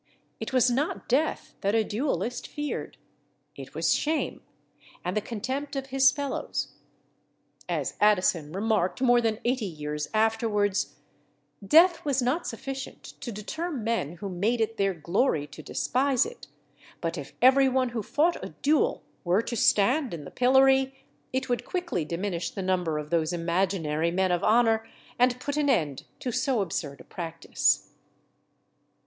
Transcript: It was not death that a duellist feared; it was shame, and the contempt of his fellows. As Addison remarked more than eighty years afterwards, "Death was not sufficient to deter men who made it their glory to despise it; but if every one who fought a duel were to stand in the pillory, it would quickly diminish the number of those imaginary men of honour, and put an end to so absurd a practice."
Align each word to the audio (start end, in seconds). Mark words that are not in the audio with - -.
It 0.39 0.51
was 0.51 0.71
not 0.71 1.07
death 1.07 1.53
that 1.61 1.75
a 1.75 1.83
duellist 1.83 2.47
feared; 2.47 2.97
it 3.55 3.75
was 3.75 3.93
shame, 3.93 4.41
and 5.05 5.15
the 5.15 5.21
contempt 5.21 5.75
of 5.75 5.85
his 5.93 6.09
fellows. 6.11 6.69
As 7.69 7.93
Addison 8.01 8.51
remarked 8.51 8.99
more 9.03 9.21
than 9.21 9.37
eighty 9.45 9.67
years 9.67 10.07
afterwards, 10.11 10.95
"Death 11.63 12.03
was 12.03 12.19
not 12.19 12.47
sufficient 12.47 13.03
to 13.21 13.31
deter 13.31 13.69
men 13.69 14.13
who 14.13 14.27
made 14.29 14.59
it 14.59 14.77
their 14.77 14.95
glory 14.95 15.45
to 15.45 15.61
despise 15.61 16.25
it; 16.25 16.47
but 16.99 17.15
if 17.15 17.33
every 17.39 17.69
one 17.69 17.89
who 17.89 18.01
fought 18.01 18.43
a 18.43 18.55
duel 18.63 19.03
were 19.23 19.43
to 19.43 19.55
stand 19.55 20.15
in 20.15 20.25
the 20.25 20.31
pillory, 20.31 20.95
it 21.31 21.47
would 21.47 21.63
quickly 21.63 22.05
diminish 22.05 22.49
the 22.49 22.63
number 22.63 22.97
of 22.97 23.11
those 23.11 23.33
imaginary 23.33 24.09
men 24.09 24.31
of 24.31 24.43
honour, 24.43 24.83
and 25.19 25.39
put 25.39 25.57
an 25.57 25.69
end 25.69 26.05
to 26.19 26.31
so 26.31 26.61
absurd 26.63 26.99
a 27.01 27.03
practice." 27.03 27.91